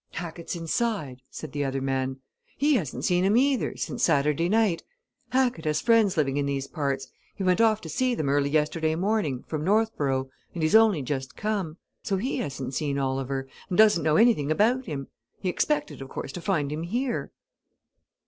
[0.13, 2.21] "Hackett's inside," said the other man.
[2.57, 4.81] "He hasn't seen him either, since Saturday night.
[5.29, 8.95] Hackett has friends living in these parts he went off to see them early yesterday
[8.95, 11.77] morning, from Northborough, and he's only just come.
[12.01, 15.07] So he hasn't seen Oliver, and doesn't know anything about him;
[15.39, 17.31] he expected, of course, to find him here."